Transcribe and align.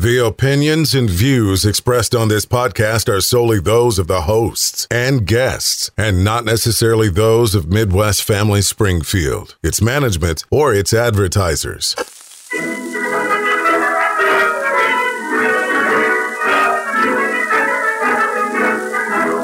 The 0.00 0.16
opinions 0.16 0.94
and 0.94 1.10
views 1.10 1.66
expressed 1.66 2.14
on 2.14 2.28
this 2.28 2.46
podcast 2.46 3.06
are 3.14 3.20
solely 3.20 3.60
those 3.60 3.98
of 3.98 4.06
the 4.06 4.22
hosts 4.22 4.86
and 4.90 5.26
guests 5.26 5.90
and 5.94 6.24
not 6.24 6.46
necessarily 6.46 7.10
those 7.10 7.54
of 7.54 7.68
Midwest 7.68 8.22
Family 8.22 8.62
Springfield, 8.62 9.56
its 9.62 9.82
management, 9.82 10.42
or 10.50 10.72
its 10.72 10.94
advertisers. 10.94 11.94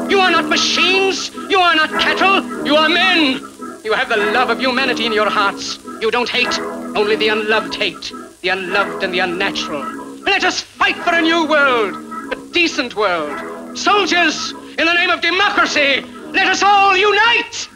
You 0.09 0.21
are 0.21 0.31
not 0.31 0.47
machines. 0.47 1.35
You 1.51 1.59
are 1.59 1.75
not 1.75 1.91
cattle. 2.01 2.65
You 2.65 2.77
are 2.77 2.89
men. 2.89 3.43
You 3.85 3.93
have 3.93 4.09
the 4.09 4.17
love 4.33 4.49
of 4.49 4.59
humanity 4.59 5.05
in 5.05 5.13
your 5.13 5.29
hearts. 5.29 5.79
You 6.01 6.11
don't 6.11 6.31
hate. 6.31 6.59
Only 6.97 7.17
the 7.17 7.29
unloved 7.29 7.75
hate. 7.75 8.11
The 8.41 8.49
unloved 8.49 9.03
and 9.03 9.13
the 9.13 9.19
unnatural. 9.19 10.06
Let 10.27 10.43
us 10.43 10.61
fight 10.61 10.97
for 10.97 11.15
a 11.15 11.23
new 11.23 11.49
world. 11.49 11.95
A 12.33 12.53
decent 12.53 12.97
world. 12.97 13.79
Soldiers, 13.79 14.51
in 14.51 14.85
the 14.85 14.93
name 14.93 15.09
of 15.09 15.21
democracy, 15.21 16.03
let 16.33 16.49
us 16.49 16.65
all 16.65 16.97
unite. 16.97 17.69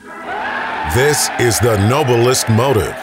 This 0.92 1.30
is 1.38 1.60
the 1.60 1.76
noblest 1.88 2.48
motive. 2.48 2.96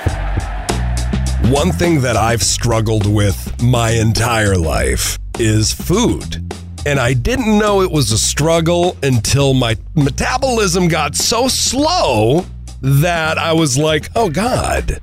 One 1.50 1.72
thing 1.72 2.02
that 2.02 2.18
I've 2.18 2.44
struggled 2.44 3.08
with 3.08 3.64
my 3.64 3.92
entire 3.92 4.58
life 4.58 5.18
is 5.40 5.72
food. 5.72 6.44
And 6.86 7.00
I 7.00 7.14
didn't 7.14 7.58
know 7.58 7.82
it 7.82 7.90
was 7.90 8.12
a 8.12 8.18
struggle 8.18 8.98
until 9.02 9.54
my 9.54 9.78
metabolism 9.96 10.90
got 10.90 11.16
so 11.16 11.48
slow 11.48 12.46
that 12.82 13.38
I 13.38 13.54
was 13.54 13.78
like, 13.78 14.10
oh 14.14 14.30
God, 14.30 15.00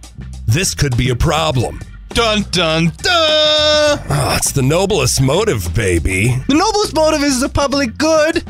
this 0.46 0.74
could 0.74 0.98
be 0.98 1.09
a 1.09 1.16
problem. 1.16 1.80
Dun 2.14 2.42
dun 2.52 2.92
dun! 3.02 3.98
Oh, 4.09 4.34
it's 4.36 4.52
the 4.52 4.62
noblest 4.62 5.20
motive, 5.20 5.74
baby. 5.74 6.37
The 6.46 6.54
noblest 6.54 6.95
motive 6.95 7.23
is 7.24 7.40
the 7.40 7.48
public 7.48 7.98
good. 7.98 8.45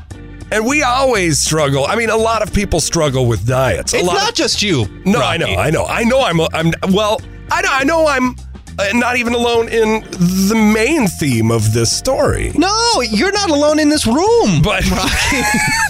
And 0.53 0.67
we 0.67 0.83
always 0.83 1.39
struggle. 1.39 1.87
I 1.87 1.97
mean, 1.97 2.11
a 2.11 2.17
lot 2.17 2.43
of 2.43 2.53
people 2.53 2.79
struggle 2.79 3.27
with 3.27 3.47
diets. 3.47 3.95
A 3.95 3.99
It's 3.99 4.07
lot 4.07 4.15
not 4.15 4.35
just 4.35 4.63
you. 4.63 4.87
No, 5.07 5.19
Rocki. 5.19 5.57
I 5.57 5.71
know, 5.71 5.87
I 5.87 6.05
know, 6.05 6.21
I 6.21 6.33
know. 6.33 6.49
I'm, 6.53 6.73
I'm. 6.83 6.93
Well, 6.93 7.21
I 7.51 7.63
know, 7.63 7.71
I 7.73 7.85
know. 7.85 8.07
I'm 8.07 8.37
uh, 8.79 8.89
not 8.95 9.17
even 9.17 9.35
alone 9.35 9.69
in 9.69 10.03
the 10.11 10.55
main 10.75 11.07
theme 11.07 11.51
of 11.51 11.73
this 11.73 11.97
story. 11.97 12.53
No, 12.55 13.01
you're 13.03 13.33
not 13.33 13.51
alone 13.51 13.79
in 13.79 13.89
this 13.89 14.07
room. 14.07 14.63
But 14.63 14.83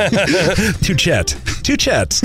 to 0.82 0.94
chat, 0.96 1.28
to 1.64 1.77
chat. 1.77 2.20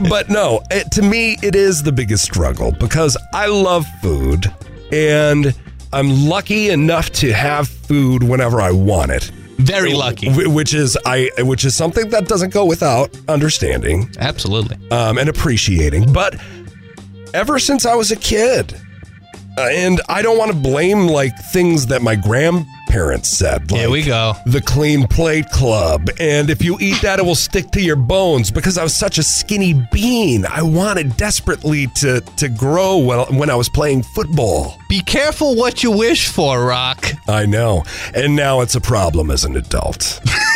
but 0.08 0.28
no, 0.28 0.62
it, 0.70 0.90
to 0.92 1.02
me, 1.02 1.36
it 1.42 1.54
is 1.54 1.82
the 1.82 1.92
biggest 1.92 2.24
struggle 2.24 2.72
because 2.72 3.16
I 3.32 3.46
love 3.46 3.86
food, 4.02 4.52
and 4.90 5.54
I'm 5.92 6.28
lucky 6.28 6.70
enough 6.70 7.10
to 7.12 7.32
have 7.32 7.68
food 7.68 8.22
whenever 8.22 8.60
I 8.60 8.72
want 8.72 9.10
it. 9.12 9.30
Very 9.58 9.94
lucky. 9.94 10.28
Which 10.28 10.74
is 10.74 10.98
I, 11.06 11.30
which 11.38 11.64
is 11.64 11.76
something 11.76 12.08
that 12.10 12.26
doesn't 12.26 12.52
go 12.52 12.64
without 12.64 13.10
understanding 13.28 14.10
Absolutely. 14.18 14.76
um, 14.90 15.18
and 15.18 15.28
appreciating. 15.28 16.12
But 16.12 16.34
ever 17.32 17.60
since 17.60 17.86
I 17.86 17.94
was 17.94 18.10
a 18.10 18.16
kid, 18.16 18.74
uh, 19.58 19.68
and 19.70 20.00
I 20.08 20.22
don't 20.22 20.38
want 20.38 20.50
to 20.50 20.56
blame 20.56 21.06
like 21.06 21.36
things 21.38 21.86
that 21.88 22.02
my 22.02 22.16
grandparents 22.16 23.28
said. 23.28 23.70
Like, 23.70 23.80
Here 23.80 23.90
we 23.90 24.02
go. 24.02 24.34
The 24.46 24.60
Clean 24.60 25.06
Plate 25.06 25.48
Club, 25.50 26.08
and 26.18 26.50
if 26.50 26.62
you 26.62 26.78
eat 26.80 27.02
that, 27.02 27.18
it 27.18 27.24
will 27.24 27.34
stick 27.34 27.70
to 27.72 27.80
your 27.82 27.96
bones. 27.96 28.50
Because 28.50 28.78
I 28.78 28.82
was 28.82 28.94
such 28.94 29.18
a 29.18 29.22
skinny 29.22 29.74
bean, 29.92 30.46
I 30.46 30.62
wanted 30.62 31.16
desperately 31.16 31.86
to 31.96 32.20
to 32.20 32.48
grow 32.48 32.98
when 32.98 33.36
when 33.36 33.50
I 33.50 33.54
was 33.54 33.68
playing 33.68 34.02
football. 34.02 34.78
Be 34.88 35.00
careful 35.00 35.54
what 35.54 35.82
you 35.82 35.90
wish 35.90 36.28
for, 36.28 36.64
Rock. 36.64 37.12
I 37.28 37.46
know, 37.46 37.84
and 38.14 38.36
now 38.36 38.60
it's 38.60 38.74
a 38.74 38.80
problem 38.80 39.30
as 39.30 39.44
an 39.44 39.56
adult. 39.56 40.20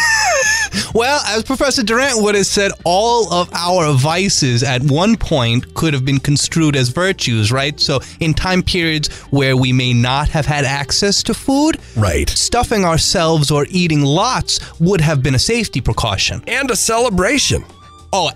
Well, 0.95 1.21
as 1.27 1.43
Professor 1.43 1.83
Durant 1.83 2.23
would 2.23 2.35
have 2.35 2.47
said, 2.47 2.73
all 2.85 3.33
of 3.33 3.53
our 3.55 3.93
vices 3.93 4.63
at 4.63 4.83
one 4.83 5.17
point 5.17 5.75
could 5.75 5.95
have 5.95 6.05
been 6.05 6.19
construed 6.19 6.77
as 6.77 6.89
virtues, 6.89 7.53
right? 7.53 7.79
So, 7.79 8.01
in 8.21 8.35
time 8.35 8.63
periods 8.63 9.09
where 9.31 9.57
we 9.57 9.73
may 9.73 9.93
not 9.93 10.29
have 10.31 10.47
had 10.47 10.65
access 10.65 11.23
to 11.25 11.35
food, 11.35 11.79
right. 11.97 12.29
stuffing 12.29 12.85
ourselves 12.85 13.51
or 13.51 13.67
eating 13.71 14.03
lots 14.03 14.79
would 14.81 15.01
have 15.01 15.23
been 15.23 15.35
a 15.35 15.39
safety 15.39 15.81
precaution. 15.81 16.43
And 16.47 16.71
a 16.71 16.77
celebration. 16.77 17.65
Oh, 18.13 18.31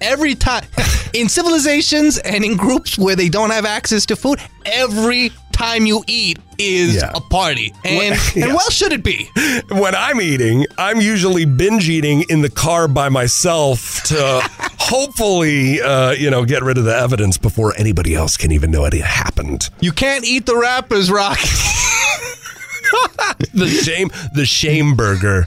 every 0.00 0.34
time 0.34 0.64
in 1.14 1.28
civilizations 1.28 2.18
and 2.18 2.44
in 2.44 2.56
groups 2.56 2.98
where 2.98 3.16
they 3.16 3.28
don't 3.28 3.50
have 3.50 3.64
access 3.64 4.04
to 4.06 4.16
food, 4.16 4.40
every 4.66 5.30
time 5.52 5.86
you 5.86 6.02
eat 6.06 6.38
is 6.58 6.96
Yeah. 6.96 7.10
a 7.14 7.20
party. 7.20 7.72
And, 7.84 8.18
Yeah. 8.34 8.44
and 8.46 8.54
well, 8.54 8.70
should 8.70 8.92
it 8.92 9.02
be? 9.04 9.28
when 9.70 9.94
I'm 9.94 10.20
eating, 10.20 10.66
I'm 10.78 11.00
usually 11.00 11.44
binge 11.44 11.88
eating 11.88 12.24
in 12.28 12.42
the 12.42 12.50
car 12.50 12.88
by 12.88 13.08
myself 13.08 14.02
to 14.04 14.40
hopefully, 14.78 15.80
uh, 15.80 16.12
you 16.12 16.30
know, 16.30 16.44
get 16.44 16.62
rid 16.62 16.78
of 16.78 16.84
the 16.84 16.96
evidence 16.96 17.38
before 17.38 17.74
anybody 17.76 18.14
else 18.14 18.36
can 18.36 18.52
even 18.52 18.70
know 18.70 18.84
it 18.84 18.92
happened. 18.94 19.68
You 19.80 19.92
can't 19.92 20.24
eat 20.24 20.46
the 20.46 20.56
rappers, 20.56 21.10
Rock. 21.10 21.38
The 23.54 23.66
shame, 23.68 24.10
the 24.34 24.46
shame 24.46 24.94
burger. 24.96 25.46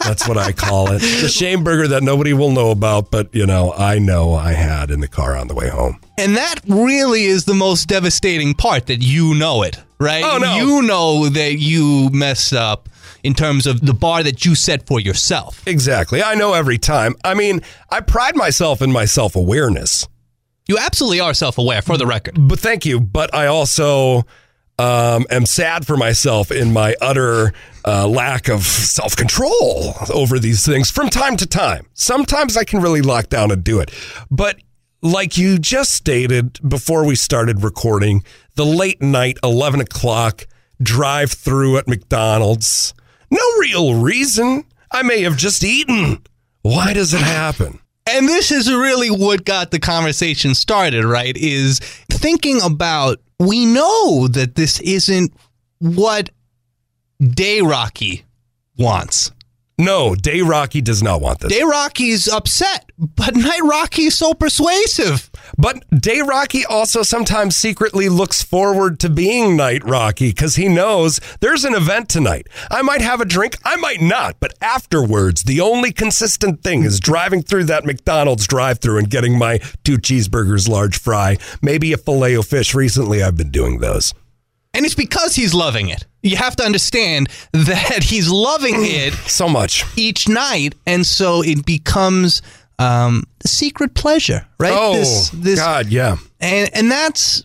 That's 0.00 0.26
what 0.26 0.36
I 0.36 0.52
call 0.52 0.90
it. 0.90 0.98
The 0.98 1.28
shame 1.28 1.62
burger 1.62 1.86
that 1.88 2.02
nobody 2.02 2.32
will 2.32 2.50
know 2.50 2.70
about, 2.70 3.10
but 3.10 3.32
you 3.34 3.46
know, 3.46 3.72
I 3.72 3.98
know 3.98 4.34
I 4.34 4.52
had 4.52 4.90
in 4.90 5.00
the 5.00 5.06
car 5.06 5.36
on 5.36 5.46
the 5.46 5.54
way 5.54 5.68
home. 5.68 6.00
And 6.18 6.36
that 6.36 6.56
really 6.66 7.24
is 7.24 7.44
the 7.44 7.54
most 7.54 7.88
devastating 7.88 8.54
part 8.54 8.86
that 8.86 9.00
you 9.02 9.34
know 9.34 9.62
it, 9.62 9.78
right? 10.00 10.24
Oh, 10.24 10.38
no. 10.38 10.56
You 10.56 10.82
know 10.82 11.28
that 11.28 11.58
you 11.58 12.08
messed 12.10 12.52
up 12.52 12.88
in 13.22 13.34
terms 13.34 13.66
of 13.66 13.84
the 13.84 13.94
bar 13.94 14.22
that 14.22 14.44
you 14.44 14.54
set 14.54 14.86
for 14.86 14.98
yourself. 14.98 15.66
Exactly. 15.66 16.22
I 16.22 16.34
know 16.34 16.54
every 16.54 16.78
time. 16.78 17.14
I 17.24 17.34
mean, 17.34 17.60
I 17.90 18.00
pride 18.00 18.34
myself 18.36 18.82
in 18.82 18.90
my 18.90 19.04
self 19.04 19.36
awareness. 19.36 20.08
You 20.68 20.78
absolutely 20.78 21.20
are 21.20 21.34
self 21.34 21.58
aware, 21.58 21.82
for 21.82 21.96
the 21.96 22.06
record. 22.06 22.34
But 22.48 22.58
thank 22.58 22.84
you. 22.86 22.98
But 22.98 23.32
I 23.34 23.46
also 23.46 24.24
um, 24.78 25.26
am 25.30 25.46
sad 25.46 25.86
for 25.86 25.96
myself 25.96 26.50
in 26.50 26.72
my 26.72 26.94
utter 27.00 27.52
uh, 27.86 28.06
lack 28.06 28.48
of 28.48 28.62
self 28.62 29.16
control 29.16 29.94
over 30.12 30.38
these 30.38 30.66
things 30.66 30.90
from 30.90 31.08
time 31.08 31.36
to 31.38 31.46
time. 31.46 31.86
Sometimes 31.94 32.56
I 32.56 32.64
can 32.64 32.80
really 32.80 33.02
lock 33.02 33.28
down 33.28 33.50
and 33.50 33.62
do 33.64 33.80
it. 33.80 33.90
But 34.30 34.58
like 35.02 35.38
you 35.38 35.58
just 35.58 35.92
stated 35.92 36.58
before 36.68 37.06
we 37.06 37.14
started 37.14 37.62
recording, 37.62 38.24
the 38.54 38.66
late 38.66 39.00
night, 39.00 39.38
11 39.42 39.80
o'clock 39.80 40.46
drive 40.82 41.32
through 41.32 41.78
at 41.78 41.88
McDonald's, 41.88 42.92
no 43.30 43.40
real 43.58 43.94
reason. 43.94 44.64
I 44.90 45.02
may 45.02 45.22
have 45.22 45.36
just 45.36 45.64
eaten. 45.64 46.22
Why 46.62 46.92
does 46.92 47.14
it 47.14 47.20
happen? 47.20 47.80
And 48.08 48.28
this 48.28 48.52
is 48.52 48.70
really 48.70 49.10
what 49.10 49.44
got 49.44 49.70
the 49.70 49.80
conversation 49.80 50.54
started, 50.54 51.04
right? 51.04 51.36
Is 51.36 51.80
thinking 52.08 52.60
about 52.62 53.20
we 53.38 53.66
know 53.66 54.28
that 54.28 54.54
this 54.54 54.80
isn't 54.80 55.32
what 55.78 56.30
Day 57.20 57.60
Rocki 57.60 58.22
wants. 58.78 59.32
No, 59.78 60.14
Day 60.14 60.38
Rocki 60.38 60.82
does 60.82 61.02
not 61.02 61.20
want 61.20 61.40
this. 61.40 61.52
Day 61.52 61.60
Rocki's 61.60 62.26
upset, 62.26 62.90
but 62.96 63.36
Night 63.36 63.60
Rocki 63.60 64.06
is 64.06 64.16
so 64.16 64.32
persuasive. 64.32 65.30
But 65.58 65.84
Day 65.90 66.20
Rocki 66.20 66.62
also 66.66 67.02
sometimes 67.02 67.56
secretly 67.56 68.08
looks 68.08 68.42
forward 68.42 68.98
to 69.00 69.10
being 69.10 69.54
Night 69.54 69.82
Rocki 69.82 70.30
because 70.30 70.56
he 70.56 70.68
knows 70.68 71.20
there's 71.40 71.66
an 71.66 71.74
event 71.74 72.08
tonight. 72.08 72.46
I 72.70 72.80
might 72.80 73.02
have 73.02 73.20
a 73.20 73.26
drink, 73.26 73.58
I 73.66 73.76
might 73.76 74.00
not, 74.00 74.36
but 74.40 74.54
afterwards, 74.62 75.42
the 75.42 75.60
only 75.60 75.92
consistent 75.92 76.62
thing 76.62 76.84
is 76.84 76.98
driving 76.98 77.42
through 77.42 77.64
that 77.64 77.84
McDonald's 77.84 78.46
drive 78.46 78.78
through 78.78 78.96
and 78.96 79.10
getting 79.10 79.36
my 79.36 79.58
two 79.84 79.98
cheeseburgers, 79.98 80.70
large 80.70 80.98
fry, 80.98 81.36
maybe 81.60 81.92
a 81.92 81.98
filet 81.98 82.32
of 82.32 82.46
fish. 82.46 82.74
Recently, 82.74 83.22
I've 83.22 83.36
been 83.36 83.50
doing 83.50 83.80
those. 83.80 84.14
And 84.76 84.84
it's 84.86 84.94
because 84.94 85.34
he's 85.34 85.54
loving 85.54 85.88
it. 85.88 86.04
You 86.22 86.36
have 86.36 86.54
to 86.56 86.64
understand 86.64 87.28
that 87.52 88.02
he's 88.10 88.28
loving 88.30 88.74
it 88.78 89.14
So 89.26 89.48
much. 89.48 89.84
each 89.96 90.28
night, 90.28 90.74
and 90.86 91.04
so 91.06 91.42
it 91.42 91.64
becomes 91.66 92.42
um, 92.78 93.24
a 93.44 93.48
secret 93.48 93.94
pleasure, 93.94 94.46
right? 94.60 94.72
Oh, 94.74 95.02
God, 95.56 95.86
yeah. 95.88 96.16
and 96.40 96.70
and 96.74 96.90
that's 96.90 97.42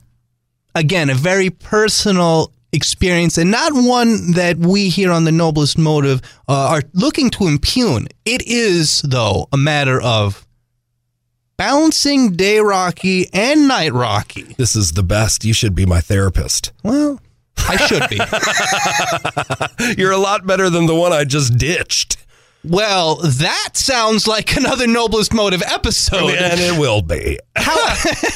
again 0.75 1.09
a 1.09 1.15
very 1.15 1.49
personal 1.49 2.51
experience 2.73 3.37
and 3.37 3.51
not 3.51 3.71
one 3.73 4.31
that 4.31 4.57
we 4.57 4.87
here 4.89 5.11
on 5.11 5.25
the 5.25 5.31
noblest 5.31 5.77
motive 5.77 6.21
uh, 6.47 6.69
are 6.69 6.81
looking 6.93 7.29
to 7.29 7.45
impugn 7.45 8.07
it 8.23 8.41
is 8.47 9.01
though 9.01 9.45
a 9.51 9.57
matter 9.57 10.01
of 10.01 10.47
balancing 11.61 12.31
day 12.35 12.55
rocki 12.57 13.29
and 13.33 13.67
night 13.67 13.91
rocki 13.91 14.55
This 14.57 14.75
is 14.75 14.93
the 14.93 15.03
best. 15.03 15.45
You 15.45 15.53
should 15.53 15.75
be 15.75 15.85
my 15.85 16.01
therapist. 16.01 16.71
well 16.83 17.19
i 17.69 17.77
should 17.85 18.09
be 18.09 18.17
You're 20.01 20.11
a 20.11 20.17
lot 20.17 20.47
better 20.47 20.71
than 20.71 20.87
the 20.87 20.95
one 20.95 21.13
I 21.13 21.23
just 21.23 21.57
ditched. 21.59 22.17
well 22.63 23.17
that 23.17 23.71
sounds 23.73 24.27
like 24.27 24.55
another 24.57 24.87
noblest 24.87 25.35
motive 25.35 25.61
episode 25.61 26.31
And 26.31 26.59
it 26.59 26.79
will 26.79 27.03
be. 27.03 27.37
How, 27.55 27.77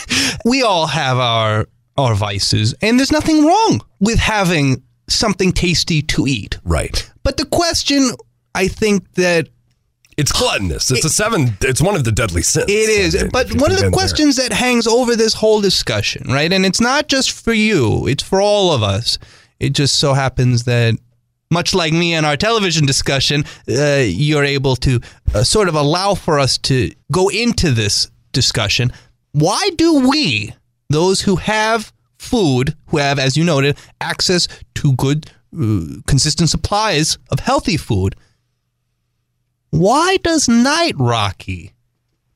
we 0.45 0.61
all 0.61 0.85
have 0.85 1.17
our 1.17 1.67
our 1.97 2.13
vices, 2.13 2.75
and 2.81 2.99
there's 2.99 3.11
nothing 3.11 3.43
wrong 3.45 3.81
with 4.01 4.19
having 4.19 4.83
something 5.07 5.51
tasty 5.53 6.01
to 6.03 6.27
eat. 6.27 6.59
Right. 6.65 7.09
But 7.23 7.37
the 7.37 7.45
question 7.45 8.11
I 8.53 8.67
think 8.67 9.13
that 9.13 9.47
It's 10.17 10.31
gluttonous. 10.31 10.91
It's 10.91 11.03
a 11.03 11.09
seven. 11.09 11.57
It's 11.61 11.81
one 11.81 11.95
of 11.95 12.03
the 12.05 12.11
deadly 12.11 12.41
sins. 12.41 12.65
It 12.69 12.89
is. 12.89 13.15
I 13.15 13.23
mean, 13.23 13.31
But 13.31 13.47
one 13.53 13.71
of 13.71 13.77
the 13.77 13.83
been 13.83 13.91
there. 13.91 13.91
questions 13.91 14.37
that 14.37 14.53
hangs 14.53 14.87
over 14.87 15.15
this 15.15 15.33
whole 15.33 15.59
discussion, 15.61 16.25
right? 16.29 16.51
And 16.53 16.65
it's 16.65 16.79
not 16.79 17.07
just 17.09 17.31
for 17.31 17.53
you, 17.53 18.07
it's 18.07 18.23
for 18.23 18.39
all 18.41 18.71
of 18.71 18.81
us. 18.81 19.17
It 19.59 19.73
just 19.73 19.99
so 19.99 20.13
happens 20.13 20.63
that, 20.63 20.95
much 21.51 21.73
like 21.75 21.91
me 21.93 22.13
and 22.13 22.25
our 22.25 22.37
television 22.37 22.85
discussion, 22.85 23.43
uh, 23.69 24.03
you're 24.05 24.45
able 24.45 24.75
to 24.77 24.99
uh, 25.33 25.43
sort 25.43 25.67
of 25.67 25.75
allow 25.75 26.13
for 26.15 26.39
us 26.39 26.57
to 26.59 26.91
go 27.11 27.27
into 27.29 27.71
this 27.71 28.09
discussion. 28.31 28.91
Why 29.33 29.69
do 29.75 30.07
we, 30.09 30.53
those 30.89 31.21
who 31.21 31.35
have 31.37 31.91
food, 32.17 32.73
who 32.87 32.97
have, 32.97 33.19
as 33.19 33.35
you 33.35 33.43
noted, 33.43 33.77
access 33.99 34.47
to 34.75 34.93
good, 34.93 35.29
uh, 35.53 36.01
consistent 36.07 36.49
supplies 36.49 37.17
of 37.31 37.39
healthy 37.39 37.75
food, 37.77 38.15
why 39.79 40.17
does 40.23 40.47
Night 40.47 40.95
Rocki 40.95 41.71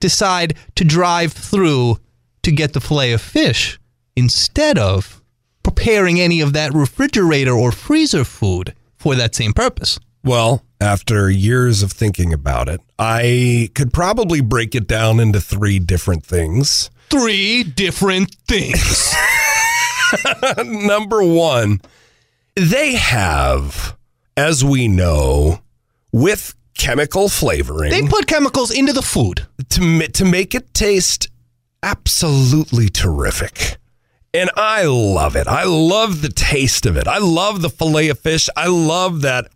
decide 0.01 0.55
to 0.75 0.83
drive 0.83 1.31
through 1.31 1.97
to 2.43 2.51
get 2.51 2.73
the 2.73 2.81
fillet 2.81 3.13
of 3.13 3.21
fish 3.21 3.79
instead 4.15 4.77
of 4.77 5.21
preparing 5.63 6.19
any 6.19 6.41
of 6.41 6.51
that 6.53 6.73
refrigerator 6.73 7.53
or 7.53 7.71
freezer 7.71 8.25
food 8.25 8.75
for 8.97 9.15
that 9.15 9.35
same 9.35 9.53
purpose? 9.53 9.99
Well, 10.21 10.65
after 10.81 11.29
years 11.29 11.81
of 11.81 11.93
thinking 11.93 12.33
about 12.33 12.67
it, 12.67 12.81
I 12.97 13.69
could 13.73 13.93
probably 13.93 14.41
break 14.41 14.75
it 14.75 14.87
down 14.87 15.21
into 15.21 15.39
three 15.39 15.79
different 15.79 16.25
things. 16.25 16.89
Three 17.09 17.63
different 17.63 18.35
things. 18.49 19.15
Number 20.65 21.23
one, 21.23 21.79
they 22.55 22.95
have, 22.95 23.97
as 24.35 24.65
we 24.65 24.89
know, 24.89 25.61
with 26.11 26.53
chemical 26.79 27.29
flavoring 27.29 27.91
they 27.91 28.01
put 28.01 28.25
chemicals 28.25 28.71
into 28.71 28.93
the 28.93 29.01
food. 29.03 29.45
to 29.69 29.81
ma- 29.81 30.05
to 30.13 30.25
make 30.25 30.55
it 30.55 30.73
taste 30.73 31.27
absolutely 31.83 32.89
terrific. 32.89 33.77
And 34.33 34.49
I 34.55 34.83
love 34.83 35.35
it. 35.35 35.47
I 35.47 35.63
love 35.63 36.21
the 36.21 36.29
taste 36.29 36.85
of 36.85 36.97
it. 36.97 37.07
I 37.07 37.17
love 37.17 37.61
the 37.61 37.69
fillet 37.69 38.09
of 38.09 38.19
fish. 38.19 38.47
I 38.55 38.67
love 38.67 39.21
that 39.21 39.49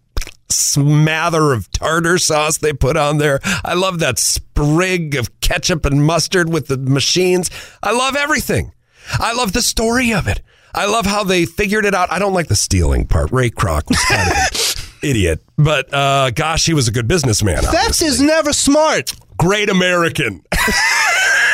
smather 0.49 1.55
of 1.55 1.71
tartar 1.71 2.17
sauce 2.17 2.57
they 2.57 2.73
put 2.73 2.97
on 2.97 3.17
there. 3.17 3.39
I 3.63 3.73
love 3.73 3.99
that 3.99 4.19
sprig 4.19 5.15
of 5.15 5.39
ketchup 5.41 5.85
and 5.85 6.03
mustard 6.05 6.51
with 6.51 6.67
the 6.67 6.77
machines. 6.77 7.49
I 7.81 7.91
love 7.91 8.15
everything. 8.15 8.71
I 9.13 9.33
love 9.33 9.53
the 9.53 9.61
story 9.61 10.13
of 10.13 10.27
it. 10.27 10.41
I 10.75 10.85
love 10.85 11.05
how 11.05 11.23
they 11.23 11.45
figured 11.45 11.85
it 11.85 11.93
out. 11.93 12.11
I 12.11 12.17
don't 12.17 12.33
like 12.33 12.47
the 12.47 12.55
stealing 12.55 13.05
part. 13.05 13.31
Ray 13.31 13.49
Kroc 13.51 13.87
was 13.89 13.99
kind 14.05 14.31
of 14.31 14.35
idiot, 15.03 15.41
but 15.57 15.93
uh, 15.93 16.31
gosh, 16.31 16.65
he 16.65 16.73
was 16.73 16.87
a 16.87 16.91
good 16.91 17.07
businessman. 17.07 17.61
Theft 17.63 18.01
is 18.01 18.21
never 18.21 18.53
smart. 18.53 19.13
great 19.37 19.69
American. 19.69 20.43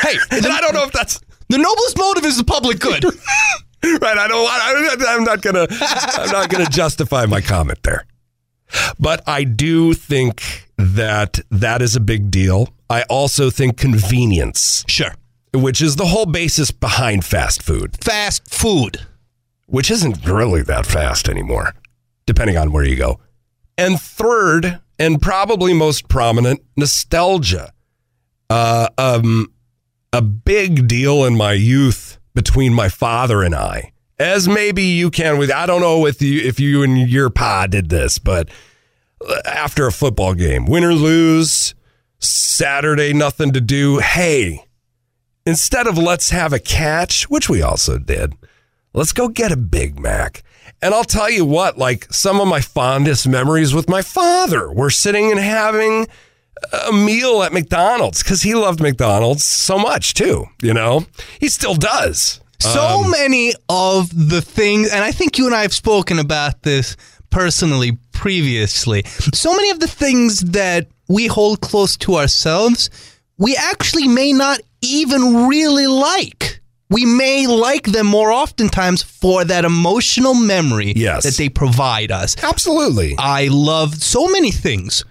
Hey, 0.01 0.16
and 0.31 0.46
I 0.48 0.62
don't 0.62 0.74
know 0.74 0.84
if 0.86 0.94
that's 0.94 1.19
the 1.50 1.57
noblest 1.57 1.98
motive 1.98 2.24
is 2.24 2.38
the 2.38 2.46
public 2.46 2.80
good. 2.80 3.04
right. 3.84 4.18
I 4.18 4.28
don't. 4.30 4.48
I, 4.50 4.96
I'm 5.10 5.25
not 5.25 5.42
gonna. 5.42 5.68
I'm 5.69 6.30
not 6.31 6.50
gonna 6.50 6.69
justify 6.69 7.25
my 7.25 7.42
comment 7.42 7.84
there. 7.84 8.06
But 8.98 9.28
I 9.28 9.44
do 9.44 9.94
think 9.94 10.69
that 10.78 11.40
that 11.52 11.81
is 11.81 11.98
a 11.98 12.00
big 12.00 12.31
deal. 12.31 12.69
I 12.90 13.02
also 13.10 13.50
think 13.50 13.75
convenience, 13.78 14.86
sure. 14.88 15.16
which 15.54 15.81
is 15.81 15.98
the 15.98 16.06
whole 16.06 16.25
basis 16.25 16.72
behind 16.72 17.25
fast 17.25 17.62
food, 17.62 17.98
Fast 18.02 18.50
food. 18.50 19.06
which 19.66 19.92
isn't 19.92 20.25
really 20.25 20.62
that 20.63 20.86
fast 20.86 21.28
anymore, 21.28 21.74
depending 22.25 22.56
on 22.57 22.72
where 22.72 22.86
you 22.86 22.95
go. 22.95 23.19
And 23.80 23.98
third, 23.98 24.81
and 25.00 25.22
probably 25.22 25.74
most 25.74 26.10
prominent, 26.10 26.62
nostalgia. 26.76 27.72
Uh, 28.50 28.90
um, 28.98 29.54
a 30.12 30.22
big 30.22 30.86
deal 30.86 31.24
in 31.24 31.38
my 31.38 31.54
youth 31.54 32.20
between 32.36 32.74
my 32.74 32.90
father 32.90 33.42
and 33.42 33.56
I. 33.56 33.94
As 34.20 34.50
maybe 34.50 34.84
you 34.84 35.10
can 35.10 35.38
with 35.38 35.50
I 35.50 35.66
don't 35.66 35.80
know 35.80 36.00
with 36.00 36.22
you 36.22 36.42
if 36.42 36.60
you 36.60 36.84
and 36.84 37.10
your 37.10 37.30
pa 37.30 37.68
did 37.68 37.88
this, 37.88 38.20
but 38.20 38.50
after 39.46 39.88
a 39.88 39.94
football 39.94 40.34
game, 40.34 40.66
win 40.66 40.84
or 40.84 40.94
lose, 40.94 41.74
Saturday 42.20 43.14
nothing 43.14 43.54
to 43.54 43.62
do. 43.62 44.00
Hey, 44.00 44.66
instead 45.46 45.88
of 45.88 45.98
let's 45.98 46.31
have 46.31 46.52
a 46.52 46.60
catch, 46.60 47.30
which 47.30 47.48
we 47.48 47.62
also 47.62 47.98
did, 47.98 48.34
let's 48.94 49.14
go 49.14 49.30
get 49.30 49.54
a 49.54 49.58
Big 49.58 49.98
Mac. 49.98 50.44
And 50.81 50.94
I'll 50.94 51.04
tell 51.04 51.30
you 51.30 51.45
what, 51.45 51.77
like 51.77 52.12
some 52.12 52.39
of 52.39 52.48
my 52.48 52.62
fondest 52.62 53.27
memories 53.27 53.74
with 53.74 53.89
my 53.89 54.01
father 54.01 54.71
were 54.71 54.89
sitting 54.89 55.31
and 55.31 55.39
having 55.39 56.07
a 56.88 56.92
meal 56.92 57.44
at 57.44 57.54
McDonald's 57.54 58.24
because 58.24 58.42
he 58.42 58.54
loved 58.54 58.81
McDonald's 58.81 59.44
so 59.44 59.77
much 59.77 60.13
too. 60.13 60.45
You 60.62 60.74
know, 60.74 61.06
he 61.39 61.48
still 61.50 61.75
does. 61.75 62.42
So 62.60 62.81
um, 62.81 63.12
many 63.12 63.54
of 63.69 64.30
the 64.30 64.42
things, 64.42 64.92
and 64.92 65.04
I 65.04 65.12
think 65.12 65.38
you 65.38 65.45
and 65.45 65.56
I 65.56 65.62
have 65.62 65.74
spoken 65.74 66.19
about 66.19 66.63
this 66.63 66.98
personally 67.30 67.98
previously. 68.12 69.04
So 69.33 69.56
many 69.56 69.69
of 69.69 69.80
the 69.80 69.88
things 69.88 70.42
that 70.42 70.88
we 71.07 71.27
hold 71.27 71.62
close 71.62 71.95
to 71.98 72.16
ourselves, 72.16 72.89
we 73.38 73.56
actually 73.56 74.07
may 74.07 74.33
not 74.33 74.60
even 74.81 75.48
really 75.48 75.88
like. 75.88 76.59
We 76.90 77.06
may 77.06 77.46
like 77.46 77.84
them 77.84 78.08
more 78.08 78.32
oftentimes 78.32 79.04
for 79.04 79.46
that 79.46 79.64
emotional 79.66 80.34
memory 80.34 80.94
Yes. 80.96 81.24
that 81.24 81.36
they 81.38 81.48
provide 81.50 82.12
us. 82.12 82.36
Absolutely. 82.44 83.16
I 83.18 83.48
love 83.52 83.96
so 84.02 84.28
many 84.28 84.52
things 84.52 85.06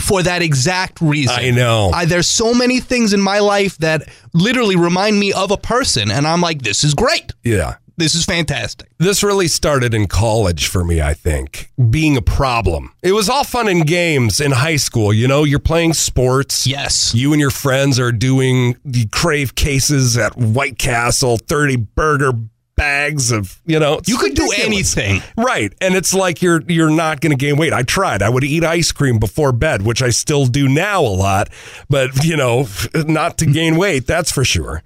for 0.00 0.22
that 0.22 0.42
exact 0.42 1.00
reason. 1.00 1.36
I 1.38 1.50
know. 1.50 1.90
I, 1.94 2.04
there's 2.04 2.28
so 2.28 2.52
many 2.54 2.80
things 2.80 3.12
in 3.12 3.20
my 3.20 3.38
life 3.38 3.76
that 3.78 4.08
literally 4.32 4.76
remind 4.76 5.18
me 5.20 5.32
of 5.32 5.50
a 5.50 5.56
person, 5.56 6.10
and 6.10 6.26
I'm 6.26 6.40
like, 6.40 6.62
this 6.62 6.82
is 6.84 6.94
great. 6.94 7.32
Yeah. 7.44 7.76
This 8.00 8.14
is 8.14 8.24
fantastic. 8.24 8.88
This 8.96 9.22
really 9.22 9.46
started 9.46 9.92
in 9.92 10.06
college 10.06 10.68
for 10.68 10.82
me, 10.82 11.02
I 11.02 11.12
think, 11.12 11.70
being 11.90 12.16
a 12.16 12.22
problem. 12.22 12.94
It 13.02 13.12
was 13.12 13.28
all 13.28 13.44
fun 13.44 13.68
and 13.68 13.86
games 13.86 14.40
in 14.40 14.52
high 14.52 14.76
school. 14.76 15.12
You 15.12 15.28
know, 15.28 15.44
you're 15.44 15.58
playing 15.58 15.92
sports. 15.92 16.66
Yes. 16.66 17.14
You 17.14 17.32
and 17.32 17.40
your 17.42 17.50
friends 17.50 18.00
are 18.00 18.10
doing 18.10 18.78
the 18.86 19.06
crave 19.08 19.54
cases 19.54 20.16
at 20.16 20.34
White 20.34 20.78
Castle, 20.78 21.36
30 21.36 21.76
burger 21.76 22.32
bags 22.74 23.30
of, 23.32 23.60
you 23.66 23.78
know, 23.78 24.00
You 24.06 24.16
could 24.16 24.34
do 24.34 24.50
anything. 24.56 25.20
Right. 25.36 25.70
And 25.82 25.94
it's 25.94 26.14
like 26.14 26.40
you're 26.40 26.62
you're 26.68 26.88
not 26.88 27.20
going 27.20 27.32
to 27.32 27.36
gain 27.36 27.58
weight. 27.58 27.74
I 27.74 27.82
tried. 27.82 28.22
I 28.22 28.30
would 28.30 28.44
eat 28.44 28.64
ice 28.64 28.92
cream 28.92 29.18
before 29.18 29.52
bed, 29.52 29.82
which 29.82 30.00
I 30.00 30.08
still 30.08 30.46
do 30.46 30.68
now 30.68 31.02
a 31.02 31.14
lot, 31.14 31.50
but 31.90 32.24
you 32.24 32.38
know, 32.38 32.66
not 32.94 33.36
to 33.36 33.44
gain 33.44 33.76
weight, 33.76 34.06
that's 34.06 34.32
for 34.32 34.42
sure. 34.42 34.82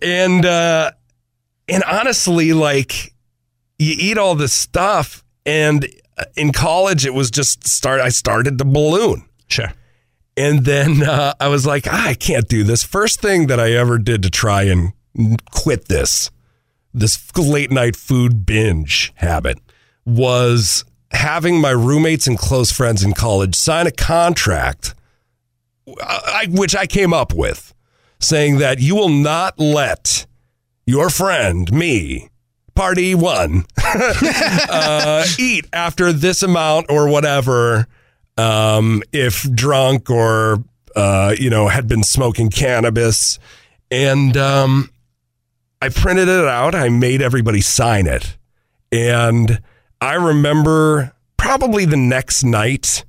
And 0.00 0.46
uh 0.46 0.92
and 1.68 1.82
honestly 1.84 2.52
like 2.52 3.14
you 3.78 3.94
eat 3.98 4.18
all 4.18 4.34
this 4.34 4.52
stuff 4.52 5.24
and 5.46 5.86
uh, 6.16 6.24
in 6.36 6.52
college 6.52 7.04
it 7.06 7.14
was 7.14 7.30
just 7.30 7.66
start 7.66 8.00
I 8.00 8.08
started 8.08 8.58
to 8.58 8.64
balloon. 8.64 9.24
Sure. 9.48 9.72
And 10.36 10.64
then 10.64 11.02
uh, 11.08 11.34
I 11.40 11.48
was 11.48 11.66
like, 11.66 11.86
ah, 11.88 12.08
I 12.08 12.14
can't 12.14 12.48
do 12.48 12.64
this. 12.64 12.82
First 12.82 13.20
thing 13.20 13.46
that 13.48 13.60
I 13.60 13.72
ever 13.72 13.98
did 13.98 14.22
to 14.22 14.30
try 14.30 14.64
and 14.64 14.92
quit 15.52 15.86
this, 15.86 16.30
this 16.92 17.36
late 17.36 17.70
night 17.70 17.96
food 17.96 18.46
binge 18.46 19.12
habit, 19.16 19.58
was 20.04 20.84
having 21.12 21.60
my 21.60 21.70
roommates 21.70 22.26
and 22.26 22.38
close 22.38 22.72
friends 22.72 23.02
in 23.02 23.12
college 23.12 23.54
sign 23.54 23.86
a 23.86 23.90
contract, 23.90 24.94
I, 26.02 26.46
which 26.50 26.74
I 26.74 26.86
came 26.86 27.14
up 27.14 27.32
with, 27.32 27.72
saying 28.18 28.58
that 28.58 28.80
you 28.80 28.96
will 28.96 29.08
not 29.08 29.58
let 29.58 30.26
your 30.86 31.10
friend, 31.10 31.72
me, 31.72 32.28
party 32.74 33.14
one, 33.14 33.64
uh, 33.84 35.24
eat 35.38 35.66
after 35.72 36.12
this 36.12 36.42
amount 36.42 36.86
or 36.88 37.08
whatever 37.08 37.86
um, 38.36 39.02
if 39.12 39.42
drunk 39.52 40.10
or 40.10 40.62
uh, 40.96 41.34
you 41.38 41.50
know 41.50 41.68
had 41.68 41.88
been 41.88 42.02
smoking 42.02 42.50
cannabis, 42.50 43.38
and 43.90 44.36
um, 44.36 44.90
I 45.80 45.88
printed 45.88 46.28
it 46.28 46.44
out. 46.44 46.74
I 46.74 46.88
made 46.88 47.22
everybody 47.22 47.60
sign 47.60 48.06
it, 48.06 48.36
and 48.92 49.60
I 50.00 50.14
remember 50.14 51.12
probably 51.36 51.84
the 51.84 51.96
next 51.96 52.44
night. 52.44 53.04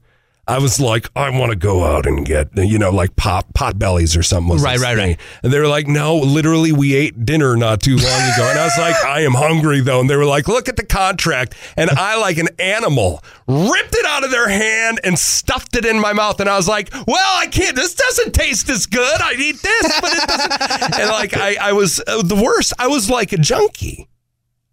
I 0.47 0.59
was 0.59 0.79
like, 0.79 1.09
I 1.15 1.31
want 1.31 1.51
to 1.51 1.55
go 1.55 1.83
out 1.83 2.05
and 2.05 2.23
get, 2.23 2.55
you 2.55 2.77
know, 2.77 2.91
like 2.91 3.15
pot 3.15 3.51
pot 3.55 3.79
bellies 3.79 4.15
or 4.15 4.21
something. 4.21 4.57
Right, 4.57 4.79
right, 4.79 4.95
thing. 4.95 5.07
right. 5.09 5.19
And 5.41 5.51
they 5.51 5.59
were 5.59 5.67
like, 5.67 5.87
no, 5.87 6.17
literally, 6.17 6.71
we 6.71 6.93
ate 6.93 7.25
dinner 7.25 7.55
not 7.55 7.81
too 7.81 7.95
long 7.95 8.21
ago. 8.33 8.47
And 8.47 8.59
I 8.59 8.65
was 8.65 8.77
like, 8.77 8.95
I 9.03 9.21
am 9.21 9.33
hungry 9.33 9.81
though. 9.81 9.99
And 10.01 10.09
they 10.09 10.15
were 10.15 10.25
like, 10.25 10.47
look 10.47 10.69
at 10.69 10.75
the 10.75 10.85
contract. 10.85 11.55
And 11.75 11.89
I, 11.89 12.17
like 12.17 12.37
an 12.37 12.49
animal, 12.59 13.23
ripped 13.47 13.95
it 13.95 14.05
out 14.05 14.23
of 14.23 14.29
their 14.29 14.47
hand 14.47 14.99
and 15.03 15.17
stuffed 15.17 15.75
it 15.75 15.85
in 15.85 15.99
my 15.99 16.13
mouth. 16.13 16.39
And 16.39 16.47
I 16.47 16.57
was 16.57 16.67
like, 16.67 16.93
well, 16.93 17.39
I 17.39 17.47
can't, 17.47 17.75
this 17.75 17.95
doesn't 17.95 18.33
taste 18.33 18.69
as 18.69 18.85
good. 18.85 19.21
I'd 19.21 19.39
eat 19.39 19.61
this, 19.63 19.99
but 19.99 20.13
it 20.13 20.27
doesn't. 20.27 20.99
and 20.99 21.09
like, 21.09 21.35
I, 21.35 21.55
I 21.59 21.73
was 21.73 21.99
uh, 22.05 22.21
the 22.21 22.35
worst. 22.35 22.73
I 22.77 22.87
was 22.87 23.09
like 23.09 23.33
a 23.33 23.37
junkie. 23.37 24.07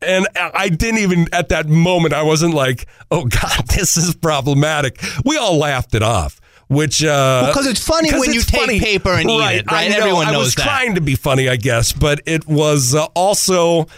And 0.05 0.27
I 0.37 0.69
didn't 0.69 0.99
even 1.01 1.27
at 1.33 1.49
that 1.51 1.69
moment. 1.69 2.15
I 2.15 2.23
wasn't 2.23 2.55
like, 2.55 2.87
"Oh 3.11 3.25
God, 3.25 3.67
this 3.77 3.97
is 3.97 4.15
problematic." 4.15 5.01
We 5.25 5.37
all 5.37 5.59
laughed 5.59 5.95
it 5.95 6.03
off. 6.03 6.41
Which 6.69 7.05
uh, 7.05 7.49
Because 7.49 7.67
it's 7.67 7.87
funny 7.87 8.11
when 8.13 8.33
you 8.33 8.41
take 8.41 8.61
funny. 8.61 8.81
paper 8.81 9.11
and 9.11 9.29
eat 9.29 9.35
it, 9.35 9.65
I 9.69 9.75
right? 9.75 9.91
know. 9.91 9.97
Everyone 9.99 10.27
I 10.29 10.33
knows 10.33 10.45
was 10.47 10.55
that. 10.55 10.63
trying 10.63 10.95
to 10.95 11.03
be 11.03 11.17
funny, 11.17 11.49
I 11.51 11.57
guess, 11.57 11.93
but 11.93 12.23
it 12.25 12.47
was 12.49 12.95
uh, 12.95 13.05
also 13.15 13.89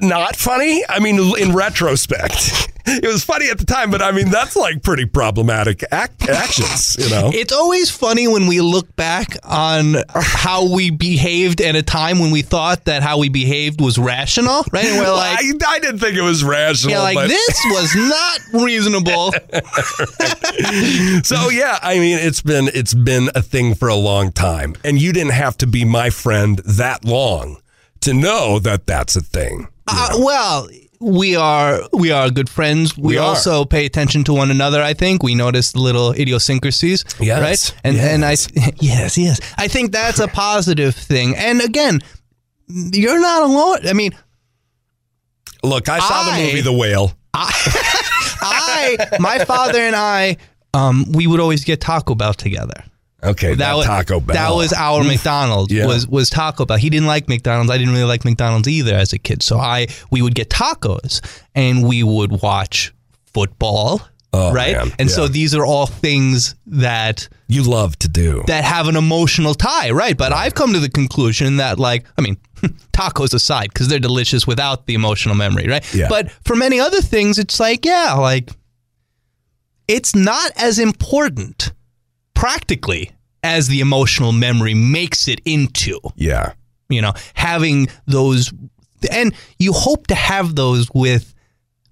not 0.00 0.36
funny. 0.36 0.84
I 0.88 1.00
mean, 1.00 1.18
in 1.38 1.52
retrospect, 1.54 2.72
it 2.86 3.06
was 3.06 3.24
funny 3.24 3.48
at 3.50 3.58
the 3.58 3.64
time, 3.64 3.90
but 3.90 4.02
I 4.02 4.12
mean, 4.12 4.30
that's 4.30 4.56
like 4.56 4.82
pretty 4.82 5.06
problematic 5.06 5.84
act- 5.90 6.28
actions, 6.28 6.96
you 6.98 7.10
know? 7.10 7.30
It's 7.32 7.52
always 7.52 7.90
funny 7.90 8.28
when 8.28 8.46
we 8.46 8.60
look 8.60 8.94
back 8.96 9.36
on 9.44 9.96
how 10.14 10.72
we 10.72 10.90
behaved 10.90 11.60
at 11.60 11.76
a 11.76 11.82
time 11.82 12.18
when 12.18 12.30
we 12.30 12.42
thought 12.42 12.84
that 12.84 13.02
how 13.02 13.18
we 13.18 13.28
behaved 13.28 13.80
was 13.80 13.98
rational, 13.98 14.64
right? 14.72 14.84
And 14.84 14.98
we're 14.98 15.12
like, 15.12 15.38
I, 15.38 15.52
I 15.68 15.78
didn't 15.80 15.98
think 15.98 16.16
it 16.16 16.22
was 16.22 16.44
rational. 16.44 16.92
yeah, 16.94 17.02
like 17.02 17.16
but, 17.16 17.28
this 17.28 17.60
was 17.66 17.94
not 17.96 18.62
reasonable. 18.62 19.32
So 21.24 21.48
yeah, 21.50 21.78
I 21.82 21.98
mean, 21.98 22.18
it's 22.18 22.42
been 22.42 22.68
it's 22.72 22.94
been 22.94 23.30
a 23.34 23.42
thing 23.42 23.74
for 23.74 23.88
a 23.88 23.94
long 23.94 24.32
time, 24.32 24.76
and 24.84 25.00
you 25.00 25.12
didn't 25.12 25.32
have 25.32 25.56
to 25.58 25.66
be 25.66 25.84
my 25.84 26.10
friend 26.10 26.58
that 26.60 27.04
long 27.04 27.60
to 28.00 28.14
know 28.14 28.58
that 28.60 28.86
that's 28.86 29.16
a 29.16 29.20
thing. 29.20 29.68
Uh, 29.88 30.16
well, 30.18 30.68
we 31.00 31.36
are 31.36 31.80
we 31.92 32.10
are 32.10 32.30
good 32.30 32.48
friends. 32.48 32.96
We, 32.96 33.08
We 33.14 33.18
also 33.18 33.64
pay 33.64 33.86
attention 33.86 34.24
to 34.24 34.32
one 34.34 34.50
another. 34.50 34.82
I 34.82 34.94
think 34.94 35.22
we 35.22 35.34
notice 35.34 35.76
little 35.76 36.12
idiosyncrasies. 36.12 37.04
Yes. 37.20 37.40
right. 37.42 37.80
And 37.84 37.96
and 37.98 38.24
I 38.24 38.36
yes 38.80 39.16
yes 39.18 39.40
I 39.58 39.68
think 39.68 39.92
that's 39.92 40.20
a 40.20 40.28
positive 40.28 40.94
thing. 40.94 41.36
And 41.36 41.60
again, 41.60 42.00
you're 42.68 43.20
not 43.20 43.42
alone. 43.42 43.86
I 43.86 43.92
mean, 43.92 44.12
Look, 45.62 45.88
I 45.88 45.98
saw 45.98 46.22
I- 46.22 46.38
the 46.40 46.46
movie 46.46 46.60
The 46.62 46.72
Whale. 46.72 47.12
I 47.34 48.96
my 49.20 49.44
father 49.44 49.78
and 49.80 49.94
I 49.96 50.36
um 50.74 51.04
we 51.12 51.26
would 51.26 51.40
always 51.40 51.64
get 51.64 51.80
Taco 51.80 52.14
Bell 52.14 52.34
together. 52.34 52.84
Okay, 53.26 53.54
that, 53.54 53.74
was 53.74 53.86
Taco 53.86 54.20
Bell. 54.20 54.34
That 54.34 54.54
was 54.54 54.72
our 54.72 55.02
McDonald's. 55.02 55.72
Yeah. 55.72 55.86
Was 55.86 56.06
was 56.06 56.30
Taco 56.30 56.64
Bell. 56.64 56.76
He 56.76 56.90
didn't 56.90 57.06
like 57.06 57.28
McDonald's. 57.28 57.70
I 57.70 57.78
didn't 57.78 57.92
really 57.92 58.04
like 58.04 58.24
McDonald's 58.24 58.68
either 58.68 58.94
as 58.94 59.12
a 59.12 59.18
kid. 59.18 59.42
So 59.42 59.58
I 59.58 59.88
we 60.10 60.22
would 60.22 60.34
get 60.34 60.48
tacos 60.48 61.20
and 61.54 61.86
we 61.86 62.02
would 62.02 62.42
watch 62.42 62.94
football. 63.26 64.00
Oh, 64.32 64.52
right? 64.52 64.76
man. 64.76 64.92
And 64.98 65.10
so 65.10 65.28
these 65.28 65.54
are 65.54 65.64
all 65.64 65.86
things 65.86 66.56
that 66.66 67.28
you 67.48 67.62
love 67.62 67.98
to 68.00 68.08
do. 68.08 68.42
that 68.48 68.64
have 68.64 68.86
an 68.86 68.96
emotional 68.96 69.54
tie, 69.54 69.90
right? 69.90 70.16
But 70.16 70.32
I've 70.32 70.54
come 70.54 70.74
to 70.74 70.80
the 70.80 70.90
conclusion 70.90 71.56
that 71.56 71.78
like, 71.78 72.04
I 72.18 72.22
mean, 72.22 72.36
tacos 72.92 73.32
aside 73.32 73.72
cuz 73.72 73.88
they're 73.88 73.98
delicious 73.98 74.46
without 74.46 74.86
the 74.86 74.94
emotional 74.94 75.34
memory, 75.34 75.68
right? 75.68 75.94
Yeah. 75.94 76.08
But 76.08 76.30
for 76.44 76.54
many 76.54 76.78
other 76.80 77.00
things 77.00 77.38
it's 77.38 77.58
like, 77.58 77.86
yeah, 77.86 78.14
like 78.14 78.50
it's 79.88 80.14
not 80.14 80.52
as 80.56 80.78
important 80.78 81.72
practically 82.34 83.12
as 83.54 83.68
the 83.68 83.80
emotional 83.80 84.32
memory 84.32 84.74
makes 84.74 85.28
it 85.28 85.40
into 85.44 85.98
yeah. 86.16 86.52
you 86.88 87.00
know 87.00 87.12
having 87.34 87.86
those 88.06 88.52
and 89.10 89.32
you 89.58 89.72
hope 89.72 90.06
to 90.08 90.14
have 90.14 90.56
those 90.56 90.88
with 90.94 91.32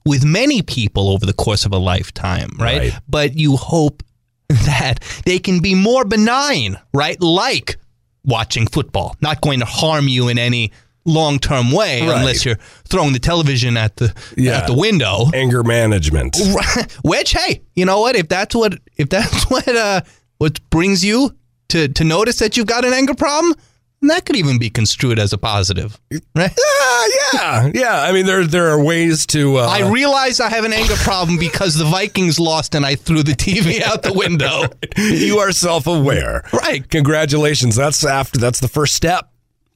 with 0.06 0.24
many 0.24 0.60
people 0.62 1.08
over 1.10 1.24
the 1.24 1.32
course 1.32 1.64
of 1.64 1.72
a 1.72 1.78
lifetime 1.78 2.50
right, 2.58 2.78
Right. 2.78 2.92
but 3.08 3.28
you 3.36 3.56
hope 3.56 4.02
that 4.48 4.96
they 5.24 5.38
can 5.38 5.60
be 5.60 5.74
more 5.74 6.04
benign 6.04 6.76
right 6.92 7.20
like 7.22 7.76
watching 8.24 8.66
football 8.66 9.16
not 9.20 9.40
going 9.40 9.60
to 9.60 9.66
harm 9.66 10.08
you 10.08 10.28
in 10.28 10.38
any 10.38 10.72
long-term 11.06 11.70
way 11.70 12.00
Right. 12.00 12.18
unless 12.18 12.44
you're 12.46 12.58
throwing 12.88 13.12
the 13.12 13.18
television 13.18 13.76
at 13.76 13.96
the 13.96 14.12
Yeah. 14.36 14.58
at 14.58 14.66
the 14.66 14.74
window 14.74 15.30
Anger 15.34 15.62
management. 15.62 16.36
which 17.04 17.32
hey 17.32 17.62
you 17.76 17.84
know 17.84 18.00
what 18.00 18.16
if 18.16 18.28
that's 18.28 18.54
what 18.54 18.78
if 18.96 19.08
that's 19.10 19.44
what 19.52 19.68
uh 19.68 20.00
what 20.38 20.58
brings 20.70 21.04
you 21.04 21.30
to 21.68 21.88
to 21.88 22.04
notice 22.04 22.38
that 22.38 22.56
you've 22.56 22.66
got 22.66 22.84
an 22.84 22.92
anger 22.92 23.14
problem 23.14 23.54
that 24.02 24.26
could 24.26 24.36
even 24.36 24.58
be 24.58 24.68
construed 24.68 25.18
as 25.18 25.32
a 25.32 25.38
positive 25.38 25.98
right 26.34 26.52
Ah, 26.86 27.06
yeah, 27.32 27.70
yeah. 27.74 28.02
I 28.02 28.12
mean, 28.12 28.26
there 28.26 28.46
there 28.46 28.68
are 28.70 28.82
ways 28.82 29.26
to. 29.26 29.56
Uh, 29.58 29.66
I 29.66 29.90
realize 29.90 30.38
I 30.40 30.48
have 30.50 30.64
an 30.64 30.72
anger 30.72 30.94
problem 30.96 31.38
because 31.38 31.76
the 31.76 31.84
Vikings 31.84 32.38
lost 32.38 32.74
and 32.74 32.84
I 32.86 32.94
threw 32.94 33.22
the 33.22 33.32
TV 33.32 33.80
out 33.88 34.02
the 34.02 34.12
window. 34.12 34.64
you 34.96 35.38
are 35.38 35.50
self 35.50 35.86
aware. 35.86 36.44
Right. 36.52 36.88
Congratulations. 36.88 37.76
That's 37.76 38.04
after. 38.04 38.38
That's 38.38 38.60
the 38.60 38.68
first 38.68 38.94
step. 38.94 39.28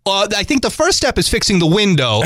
Uh, 0.06 0.28
I 0.36 0.42
think 0.44 0.62
the 0.62 0.70
first 0.70 0.96
step 0.96 1.18
is 1.18 1.28
fixing 1.28 1.58
the 1.58 1.66
window. 1.66 2.20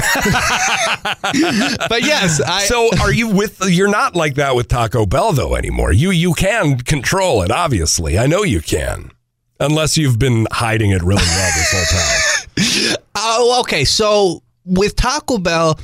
but 1.88 2.02
yes, 2.02 2.40
I, 2.40 2.64
So, 2.66 2.90
are 3.00 3.12
you 3.12 3.28
with? 3.28 3.60
You're 3.66 3.90
not 3.90 4.14
like 4.14 4.34
that 4.34 4.54
with 4.54 4.68
Taco 4.68 5.06
Bell 5.06 5.32
though 5.32 5.56
anymore. 5.56 5.92
You 5.92 6.10
you 6.10 6.34
can 6.34 6.78
control 6.78 7.42
it. 7.42 7.50
Obviously, 7.50 8.18
I 8.18 8.26
know 8.26 8.42
you 8.42 8.60
can. 8.60 9.10
Unless 9.62 9.96
you've 9.96 10.18
been 10.18 10.46
hiding 10.50 10.90
it 10.90 11.02
really 11.02 11.22
well 11.22 11.50
this 11.54 11.70
whole 11.72 12.94
time. 12.94 13.04
oh, 13.14 13.60
okay. 13.60 13.84
So 13.84 14.42
with 14.64 14.96
Taco 14.96 15.38
Bell, 15.38 15.78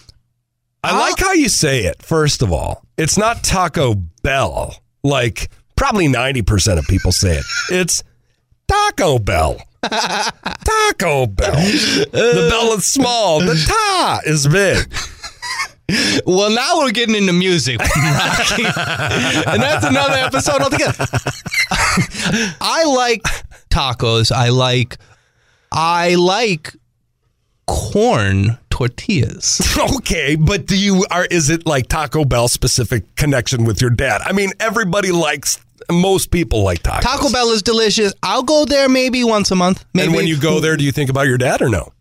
I 0.82 0.99
like 0.99 1.18
how 1.18 1.32
you 1.32 1.49
say 1.49 1.85
it. 1.85 2.02
First 2.02 2.42
of 2.42 2.52
all, 2.52 2.82
it's 2.97 3.16
not 3.16 3.44
Taco 3.44 3.94
Bell. 4.23 4.75
Like 5.04 5.49
probably 5.76 6.08
ninety 6.08 6.42
percent 6.42 6.80
of 6.80 6.87
people 6.87 7.12
say 7.12 7.38
it. 7.38 7.44
It's 7.70 8.02
Taco 8.66 9.20
Bell. 9.20 9.62
Taco 9.82 11.26
Bell. 11.26 11.54
The 11.54 12.49
bell 12.50 12.73
is 12.73 12.85
small. 12.85 13.38
The 13.40 13.54
ta 13.54 14.20
is 14.26 14.49
big. 14.49 14.92
Well, 16.26 16.50
now 16.50 16.80
we're 16.80 16.90
getting 16.90 17.14
into 17.14 17.32
music, 17.32 17.78
Rocki. 17.78 18.64
and 19.47 19.62
that's 19.62 19.87
another 19.87 20.16
episode 20.16 20.61
altogether. 20.61 21.06
I 22.61 22.85
like 22.85 23.23
tacos. 23.78 24.32
I 24.32 24.49
like, 24.49 24.99
I 25.73 26.14
like 26.16 26.75
corn 27.66 28.58
tortillas. 28.70 29.61
Okay, 29.99 30.37
but 30.37 30.66
do 30.66 30.76
you 30.76 31.04
are 31.11 31.26
is 31.26 31.50
it 31.50 31.66
like 31.66 31.87
Taco 31.88 32.25
Bell 32.25 32.49
specific 32.49 33.14
connection 33.16 33.64
with 33.64 33.80
your 33.80 33.90
dad? 33.90 34.20
I 34.25 34.32
mean, 34.32 34.50
everybody 34.58 35.12
likes 35.12 35.58
most 35.90 36.30
people 36.30 36.62
like 36.62 36.82
tacos. 36.82 37.02
Taco 37.02 37.30
Bell 37.30 37.50
is 37.50 37.62
delicious. 37.62 38.12
I'll 38.23 38.42
go 38.42 38.64
there 38.64 38.88
maybe 38.88 39.23
once 39.25 39.50
a 39.50 39.54
month. 39.56 39.85
Maybe 39.94 40.06
And 40.06 40.16
when 40.16 40.26
you 40.26 40.38
go 40.38 40.61
there, 40.61 40.76
do 40.76 40.85
you 40.85 40.92
think 40.92 41.11
about 41.11 41.26
your 41.26 41.38
dad 41.38 41.62
or 41.62 41.68
no? 41.68 41.92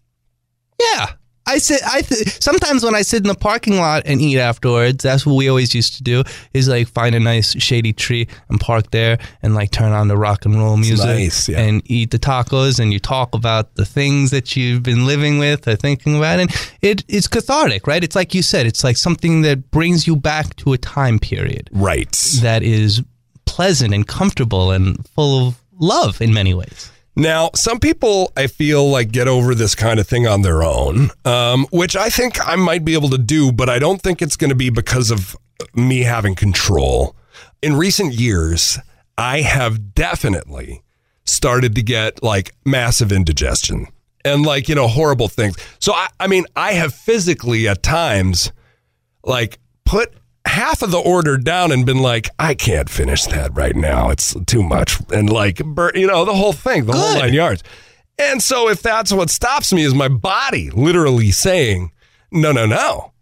yeah. 0.80 1.08
I 1.48 1.58
sit. 1.58 1.82
I 1.86 2.02
th- 2.02 2.42
sometimes 2.44 2.84
when 2.84 2.94
I 2.94 3.02
sit 3.02 3.24
in 3.24 3.28
the 3.28 3.36
parking 3.36 3.78
lot 3.78 4.04
and 4.06 4.22
eat 4.22 4.38
afterwards, 4.38 5.04
that's 5.04 5.26
what 5.26 5.36
we 5.36 5.50
always 5.50 5.74
used 5.74 5.96
to 5.98 6.04
do. 6.04 6.24
Is 6.54 6.68
like 6.68 6.88
find 6.90 7.16
a 7.16 7.20
nice 7.20 7.60
shady 7.62 7.94
tree 7.94 8.28
and 8.50 8.60
park 8.60 8.92
there 8.92 9.18
and 9.42 9.56
like 9.56 9.72
turn 9.72 9.92
on 9.94 10.08
the 10.10 10.18
rock 10.18 10.46
and 10.46 10.56
roll 10.56 10.78
music 10.78 11.06
nice, 11.06 11.48
yeah. 11.50 11.60
and 11.60 11.82
eat 11.86 12.12
the 12.12 12.20
tacos 12.20 12.80
and 12.80 12.92
you 12.94 13.00
talk 13.00 13.34
about 13.34 13.76
the 13.76 13.86
things 13.86 14.32
that 14.32 14.56
you've 14.56 14.84
been 14.84 15.06
living 15.06 15.40
with 15.40 15.68
or 15.68 15.76
thinking 15.76 16.18
about, 16.18 16.40
and 16.40 16.52
it 16.82 17.04
it's 17.08 17.28
cathartic, 17.28 17.88
right? 17.88 18.04
It's 18.04 18.16
like 18.16 18.34
you 18.34 18.42
said, 18.42 18.66
it's 18.68 18.84
like 18.84 18.98
something 18.98 19.42
that 19.44 19.72
brings 19.72 20.06
you 20.06 20.16
back 20.16 20.56
to 20.58 20.74
a 20.74 20.78
time 20.78 21.18
period 21.18 21.70
Right. 21.72 22.12
that 22.42 22.62
is 22.64 23.02
pleasant 23.46 23.94
and 23.94 24.06
comfortable 24.08 24.72
and 24.72 25.08
full 25.10 25.48
of 25.48 25.62
love 25.80 26.22
in 26.22 26.34
many 26.34 26.54
ways. 26.54 26.92
Now, 27.18 27.50
some 27.56 27.80
people 27.80 28.32
I 28.38 28.46
feel 28.46 28.88
like 28.88 29.12
get 29.12 29.28
over 29.28 29.56
this 29.56 29.74
kind 29.74 30.00
of 30.00 30.08
thing 30.08 30.28
on 30.28 30.44
their 30.44 30.62
own, 30.62 31.10
um, 31.26 31.66
which 31.72 31.96
I 31.96 32.10
think 32.10 32.38
I 32.48 32.56
might 32.56 32.86
be 32.86 32.94
able 32.94 33.10
to 33.10 33.18
do, 33.18 33.52
but 33.52 33.70
I 33.70 33.80
don't 33.80 34.00
think 34.00 34.22
it's 34.22 34.36
going 34.36 34.52
to 34.52 34.56
be 34.56 34.70
because 34.70 35.10
of 35.10 35.36
me 35.74 36.02
having 36.02 36.36
control. 36.36 37.16
In 37.64 37.76
recent 37.76 38.14
years, 38.14 38.78
I 39.18 39.42
have 39.42 39.96
definitely 39.96 40.84
started 41.26 41.74
to 41.74 41.82
get 41.82 42.22
like 42.22 42.54
massive 42.66 43.12
indigestion 43.12 43.88
and 44.24 44.46
like, 44.46 44.70
you 44.70 44.76
know, 44.76 44.88
horrible 44.88 45.28
things. 45.28 45.58
So, 45.80 45.94
I, 45.94 46.10
I 46.20 46.28
mean, 46.28 46.46
I 46.56 46.74
have 46.74 46.94
physically 46.94 47.68
at 47.68 47.82
times 47.82 48.52
like 49.24 49.58
put 49.86 50.14
half 50.58 50.82
of 50.82 50.90
the 50.90 50.98
order 50.98 51.38
down 51.38 51.72
and 51.72 51.86
been 51.86 52.02
like, 52.02 52.30
I 52.40 52.56
can't 52.56 52.90
finish 52.90 53.26
that 53.26 53.56
right 53.56 53.76
now. 53.76 54.10
It's 54.10 54.36
too 54.48 54.64
much. 54.64 55.00
And 55.14 55.30
like, 55.30 55.64
bur- 55.64 55.92
you 55.94 56.08
know, 56.08 56.26
the 56.26 56.34
whole 56.34 56.52
thing, 56.52 56.86
the 56.86 56.94
whole 56.94 57.14
nine 57.14 57.34
yards. 57.34 57.64
And 58.18 58.42
so 58.42 58.68
if 58.68 58.82
that's 58.82 59.14
what 59.14 59.30
stops 59.30 59.72
me 59.72 59.84
is 59.84 59.94
my 59.94 60.08
body 60.08 60.72
literally 60.72 61.30
saying, 61.30 61.92
no, 62.32 62.52
no, 62.52 62.66
no, 62.66 63.14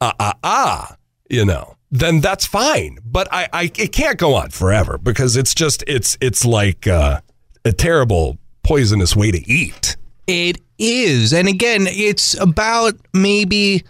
ah, 0.00 0.14
ah, 0.18 0.34
ah, 0.42 0.96
you 1.28 1.44
know, 1.44 1.76
then 1.90 2.20
that's 2.20 2.46
fine. 2.46 2.98
But 3.04 3.28
I, 3.30 3.48
I 3.52 3.62
it 3.76 3.92
can't 3.92 4.18
go 4.18 4.34
on 4.34 4.48
forever 4.48 4.96
because 4.96 5.36
it's 5.36 5.54
just, 5.54 5.84
it's, 5.86 6.16
it's 6.22 6.46
like 6.46 6.86
uh, 6.86 7.20
a 7.62 7.72
terrible 7.72 8.38
poisonous 8.62 9.14
way 9.14 9.30
to 9.30 9.50
eat. 9.50 9.98
It 10.26 10.56
is. 10.78 11.34
And 11.34 11.46
again, 11.46 11.86
it's 11.86 12.40
about 12.40 12.94
maybe 13.12 13.84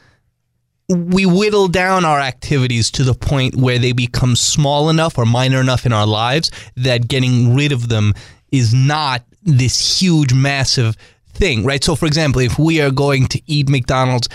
we 0.90 1.25
whittle 1.26 1.68
down 1.68 2.04
our 2.04 2.18
activities 2.20 2.90
to 2.92 3.04
the 3.04 3.14
point 3.14 3.54
where 3.56 3.78
they 3.78 3.92
become 3.92 4.35
small 4.37 4.90
enough 4.90 5.16
or 5.18 5.25
minor 5.25 5.61
enough 5.61 5.87
in 5.87 5.92
our 5.92 6.06
lives 6.06 6.50
that 6.76 7.06
getting 7.09 7.54
rid 7.54 7.73
of 7.73 7.88
them 7.88 8.12
is 8.50 8.75
not 8.75 9.23
this 9.42 10.00
huge, 10.00 10.35
massive 10.35 10.97
thing, 11.32 11.64
right? 11.64 11.82
So, 11.85 11.94
for 11.94 12.06
example, 12.06 12.40
if 12.42 12.59
we 12.59 12.80
are 12.80 12.90
going 12.90 13.26
to 13.28 13.40
eat 13.47 13.68
McDonald's 13.68 14.28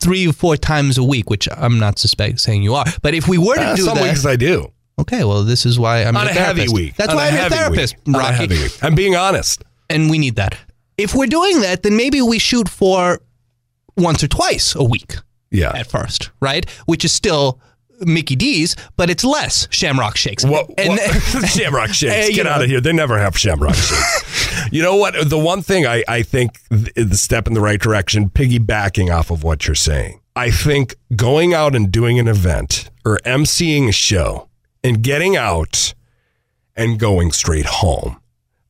three 0.00 0.26
or 0.28 0.32
four 0.32 0.56
times 0.56 0.98
a 0.98 1.04
week, 1.04 1.30
which 1.30 1.48
I'm 1.56 1.78
not 1.78 1.98
suspect 1.98 2.40
saying 2.40 2.62
you 2.64 2.74
are, 2.74 2.84
but 3.02 3.14
if 3.14 3.28
we 3.28 3.38
were 3.38 3.54
to 3.54 3.62
Uh, 3.68 3.76
do 3.76 3.82
some 3.82 3.96
that, 3.98 4.02
weeks 4.04 4.26
I 4.26 4.34
do. 4.36 4.72
okay, 5.00 5.22
well, 5.24 5.44
this 5.44 5.64
is 5.64 5.78
why 5.78 6.02
I'm 6.02 6.16
On 6.16 6.24
your 6.26 6.32
a 6.32 6.34
heavy 6.34 6.68
week. 6.68 6.96
That's 6.96 7.10
On 7.10 7.16
why 7.16 7.26
a 7.26 7.28
I'm 7.30 7.34
heavy 7.36 7.54
therapist, 7.54 7.96
week. 8.06 8.16
On 8.16 8.20
a 8.20 8.32
heavy 8.32 8.58
week. 8.60 8.76
I'm 8.82 8.94
being 8.96 9.14
honest. 9.14 9.62
and 9.88 10.10
we 10.10 10.18
need 10.18 10.34
that. 10.36 10.56
If 10.98 11.14
we're 11.14 11.26
doing 11.26 11.60
that, 11.60 11.82
then 11.84 11.96
maybe 11.96 12.20
we 12.20 12.38
shoot 12.38 12.68
for 12.68 13.20
once 13.96 14.22
or 14.24 14.28
twice 14.28 14.74
a 14.74 14.82
week 14.84 15.16
Yeah. 15.52 15.72
at 15.76 15.86
first, 15.86 16.30
right? 16.40 16.68
Which 16.86 17.04
is 17.04 17.12
still 17.12 17.60
Mickey 18.00 18.34
D's, 18.34 18.74
but 18.96 19.10
it's 19.10 19.22
less 19.22 19.68
Shamrock 19.70 20.16
Shakes. 20.16 20.44
What, 20.44 20.68
And 20.76 20.88
what- 20.88 21.00
Shamrock 21.48 21.90
Eh, 21.90 21.92
shakes. 21.92 22.34
Get 22.36 22.46
out 22.46 22.58
know. 22.58 22.64
of 22.64 22.70
here. 22.70 22.80
They 22.80 22.92
never 22.92 23.18
have 23.18 23.38
Shamrock 23.38 23.74
shakes. 23.76 24.68
you 24.72 24.82
know 24.82 24.96
what? 24.96 25.14
The 25.28 25.38
one 25.38 25.62
thing 25.62 25.86
I, 25.86 26.02
I 26.08 26.22
think 26.22 26.58
is 26.96 27.10
the 27.10 27.16
step 27.16 27.46
in 27.46 27.54
the 27.54 27.60
right 27.60 27.80
direction, 27.80 28.28
piggybacking 28.30 29.14
off 29.14 29.30
of 29.30 29.44
what 29.44 29.66
you're 29.68 29.74
saying, 29.76 30.20
I 30.34 30.50
think 30.50 30.96
going 31.14 31.54
out 31.54 31.76
and 31.76 31.92
doing 31.92 32.18
an 32.18 32.26
event 32.26 32.90
or 33.04 33.18
emceeing 33.24 33.88
a 33.88 33.92
show 33.92 34.48
and 34.82 35.02
getting 35.02 35.36
out 35.36 35.94
and 36.74 36.98
going 36.98 37.30
straight 37.32 37.66
home, 37.66 38.18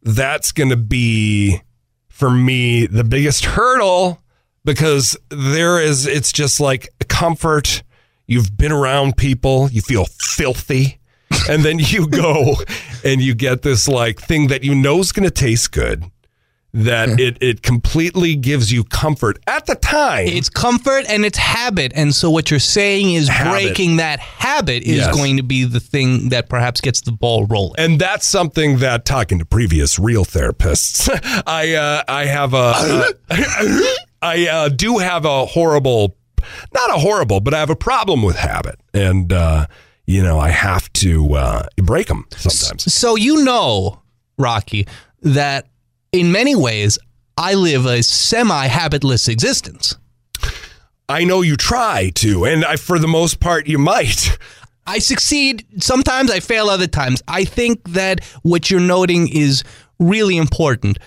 that's 0.03 0.51
going 0.53 0.71
to 0.71 0.77
be 0.77 1.61
for 2.09 2.31
me 2.31 2.85
the 2.87 3.05
biggest 3.05 3.45
hurdle 3.45 4.21
because 4.65 5.17
there 5.31 5.81
is 5.81 6.07
it's 6.07 6.33
just 6.33 6.61
like 6.61 6.89
comfort 7.09 7.83
you've 8.27 8.57
been 8.57 8.73
around 8.73 9.17
people 9.17 9.69
you 9.71 9.81
feel 9.83 10.05
filthy 10.21 10.99
and 11.49 11.65
then 11.65 11.79
you 11.79 12.07
go 12.23 12.55
and 13.05 13.21
you 13.21 13.35
get 13.35 13.63
this 13.63 13.89
like 13.89 14.21
thing 14.21 14.47
that 14.49 14.63
you 14.65 14.75
know 14.75 14.99
is 15.01 15.13
going 15.13 15.25
to 15.25 15.31
taste 15.31 15.73
good 15.73 16.05
that 16.75 17.21
it 17.21 17.37
it 17.43 17.61
completely 17.61 18.35
gives 18.35 18.73
you 18.73 18.83
comfort 18.85 19.39
at 19.47 19.67
the 19.67 19.75
time 19.75 20.27
It's 20.27 20.49
comfort 20.49 21.05
and 21.07 21.23
it's 21.23 21.37
habit. 21.37 21.93
And 21.95 22.15
so 22.15 22.31
what 22.31 22.51
you're 22.51 22.61
saying 22.61 23.13
is 23.13 23.29
Habit. 23.29 23.51
breaking 23.65 23.97
that 23.99 24.21
habit 24.21 24.83
is 24.85 24.97
Yes. 24.97 25.15
going 25.15 25.37
to 25.37 25.43
be 25.43 25.65
the 25.65 25.81
thing 25.81 26.31
that 26.31 26.49
perhaps 26.49 26.81
gets 26.81 27.03
the 27.03 27.13
ball 27.13 27.45
rolling. 27.45 27.75
and 27.77 28.01
that's 28.01 28.27
something 28.27 28.79
that 28.79 29.05
talking 29.05 29.39
to 29.39 29.45
previous 29.45 29.99
real 29.99 30.25
therapists 30.25 31.11
i 31.47 31.75
uh, 31.75 32.03
i 32.09 32.25
have 32.25 32.55
a 32.55 33.05
i 34.23 34.47
uh, 34.47 34.69
do 34.69 34.99
have 34.99 35.25
a 35.25 35.45
horrible 35.47 36.17
not 36.73 36.91
a 36.91 36.99
horrible 36.99 37.41
but 37.41 37.53
i 37.55 37.59
have 37.59 37.71
a 37.71 37.77
problem 37.77 38.23
with 38.23 38.37
habit 38.37 38.79
and 38.95 39.33
uh, 39.33 39.67
you 40.07 40.23
know 40.23 40.39
i 40.39 40.49
have 40.49 40.93
to 40.93 41.35
uh, 41.35 41.63
break 41.77 42.07
them 42.07 42.27
sometimes 42.37 42.93
So 42.93 43.17
you 43.17 43.45
know, 43.45 44.01
Rocki, 44.39 44.89
that 45.23 45.69
in 46.13 46.33
many 46.33 46.55
ways 46.57 46.99
I 47.37 47.55
live 47.55 47.87
a 47.87 48.03
semi-habitless 48.03 49.29
existence. 49.29 49.97
i 51.09 51.25
know 51.25 51.43
you 51.43 51.57
try 51.57 52.11
to 52.17 52.45
and 52.45 52.65
I, 52.65 52.77
for 52.77 52.99
the 52.99 53.09
most 53.09 53.41
part 53.41 53.67
you 53.67 53.79
might 53.79 54.39
I 54.87 54.99
succeed 54.99 55.65
sometimes, 55.79 56.31
I 56.31 56.41
fail 56.41 56.69
other 56.69 56.89
times. 56.89 57.23
I 57.29 57.45
think 57.45 57.83
that 57.93 58.25
what 58.43 58.71
you're 58.71 58.81
noting 58.81 59.29
is 59.29 59.63
really 60.01 60.37
important. 60.37 60.99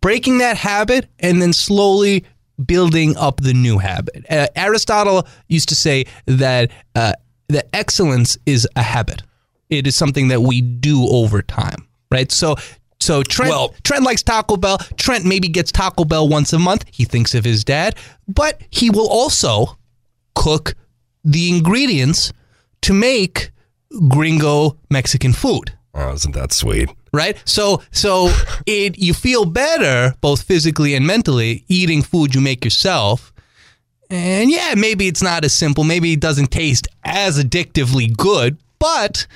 Breaking 0.00 0.38
that 0.38 0.56
habit 0.56 1.06
and 1.18 1.42
then 1.42 1.52
slowly 1.52 2.24
building 2.66 3.16
up 3.16 3.40
the 3.40 3.54
new 3.54 3.78
habit. 3.78 4.24
Uh, 4.30 4.46
Aristotle 4.56 5.26
used 5.48 5.68
to 5.70 5.74
say 5.74 6.04
that 6.26 6.70
uh, 6.94 7.12
that 7.48 7.68
excellence 7.72 8.36
is 8.46 8.66
a 8.76 8.82
habit. 8.82 9.22
It 9.68 9.86
is 9.86 9.94
something 9.96 10.28
that 10.28 10.40
we 10.42 10.60
do 10.60 11.06
over 11.08 11.42
time, 11.42 11.86
right? 12.10 12.30
So 12.32 12.56
so 13.00 13.22
Trent 13.22 13.50
Well- 13.50 13.74
Trent 13.84 14.04
likes 14.04 14.22
Taco 14.22 14.56
Bell. 14.56 14.78
Trent 14.96 15.24
maybe 15.24 15.48
gets 15.48 15.72
Taco 15.72 16.04
Bell 16.04 16.28
once 16.28 16.52
a 16.52 16.58
month. 16.58 16.84
He 16.90 17.04
thinks 17.04 17.34
of 17.34 17.44
his 17.44 17.64
dad, 17.64 17.96
but 18.28 18.60
he 18.70 18.90
will 18.90 19.08
also 19.08 19.78
cook 20.34 20.74
the 21.24 21.48
ingredients 21.48 22.32
to 22.82 22.92
make 22.92 23.50
gringo 24.08 24.78
Mexican 24.90 25.32
food. 25.32 25.72
oh 25.94 26.12
isn't 26.14 26.32
that 26.34 26.52
sweet 26.52 26.88
Right? 27.12 27.36
So 27.44 27.82
so 27.90 28.30
it 28.66 28.98
you 28.98 29.14
feel 29.14 29.44
better 29.44 30.14
both 30.20 30.42
physically 30.42 30.94
and 30.94 31.06
mentally 31.06 31.64
eating 31.68 32.02
food 32.02 32.34
you 32.34 32.40
make 32.40 32.64
yourself. 32.64 33.32
And 34.10 34.50
yeah, 34.50 34.74
maybe 34.76 35.06
it's 35.06 35.22
not 35.22 35.44
as 35.44 35.52
simple. 35.52 35.84
Maybe 35.84 36.12
it 36.12 36.20
doesn't 36.20 36.50
taste 36.50 36.88
as 37.04 37.42
addictively 37.42 38.14
good, 38.16 38.58
but 38.78 39.26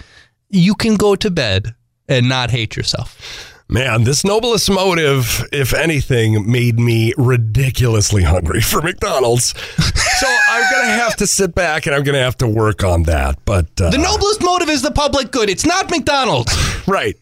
you 0.50 0.74
can 0.74 0.96
go 0.96 1.14
to 1.16 1.30
bed 1.30 1.74
and 2.08 2.28
not 2.28 2.50
hate 2.50 2.76
yourself. 2.76 3.50
Man, 3.68 4.04
this 4.04 4.24
noblest 4.24 4.70
motive, 4.70 5.42
if 5.50 5.72
anything, 5.72 6.50
made 6.50 6.78
me 6.78 7.14
ridiculously 7.16 8.22
hungry 8.22 8.60
for 8.60 8.82
McDonald's. 8.82 9.54
so 10.18 10.26
I'm 10.50 10.70
going 10.70 10.86
to 10.86 11.02
have 11.02 11.16
to 11.16 11.26
sit 11.26 11.54
back 11.54 11.86
and 11.86 11.94
I'm 11.94 12.02
going 12.02 12.14
to 12.14 12.20
have 12.22 12.36
to 12.38 12.46
work 12.46 12.84
on 12.84 13.04
that. 13.04 13.38
But 13.46 13.66
uh, 13.80 13.88
The 13.90 13.98
noblest 13.98 14.42
motive 14.42 14.68
is 14.68 14.82
the 14.82 14.90
public 14.90 15.30
good. 15.30 15.48
It's 15.48 15.64
not 15.64 15.90
McDonald's. 15.90 16.52
right. 16.86 17.16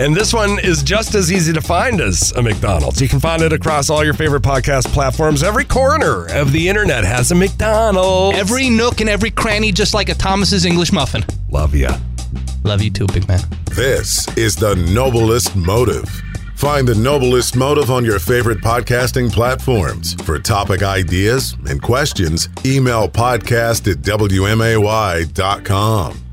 And 0.00 0.14
this 0.14 0.32
one 0.34 0.58
is 0.58 0.82
just 0.82 1.14
as 1.14 1.30
easy 1.30 1.52
to 1.52 1.60
find 1.60 2.00
as 2.00 2.32
a 2.32 2.42
McDonald's. 2.42 3.00
You 3.00 3.08
can 3.08 3.20
find 3.20 3.42
it 3.42 3.52
across 3.52 3.90
all 3.90 4.04
your 4.04 4.14
favorite 4.14 4.42
podcast 4.42 4.86
platforms. 4.92 5.44
Every 5.44 5.64
corner 5.64 6.26
of 6.30 6.50
the 6.50 6.68
internet 6.68 7.04
has 7.04 7.30
a 7.30 7.34
McDonald's. 7.36 8.36
Every 8.36 8.68
nook 8.70 9.00
and 9.00 9.08
every 9.08 9.30
cranny, 9.30 9.70
just 9.70 9.94
like 9.94 10.08
a 10.08 10.14
Thomas's 10.14 10.64
English 10.64 10.92
muffin. 10.92 11.24
Love 11.48 11.76
ya. 11.76 11.96
Love 12.64 12.82
you 12.82 12.90
too, 12.90 13.06
big 13.06 13.28
man. 13.28 13.40
This 13.70 14.26
is 14.36 14.56
the 14.56 14.74
noblest 14.92 15.54
motive. 15.54 16.08
Find 16.56 16.88
the 16.88 16.94
noblest 16.96 17.54
motive 17.56 17.90
on 17.90 18.04
your 18.04 18.18
favorite 18.18 18.58
podcasting 18.58 19.30
platforms. 19.30 20.14
For 20.22 20.40
topic 20.40 20.82
ideas 20.82 21.56
and 21.68 21.80
questions, 21.80 22.48
email 22.64 23.08
podcast 23.08 23.88
at 23.90 23.98
WMAY.com. 23.98 25.30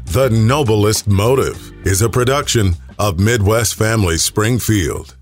The 0.05 0.29
noblest 0.29 1.07
motive 1.07 1.71
is 1.85 2.01
a 2.01 2.09
production 2.09 2.75
of 3.01 3.19
Midwest 3.19 3.73
Family 3.73 4.15
Springfield. 4.15 5.20